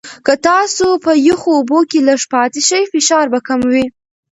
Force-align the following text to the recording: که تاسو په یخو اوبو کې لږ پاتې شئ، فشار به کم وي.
که 0.25 0.33
تاسو 0.47 0.87
په 1.03 1.11
یخو 1.27 1.51
اوبو 1.59 1.79
کې 1.89 1.99
لږ 2.07 2.21
پاتې 2.33 2.59
شئ، 2.67 2.83
فشار 2.93 3.25
به 3.33 3.39
کم 3.47 3.59
وي. 3.71 3.85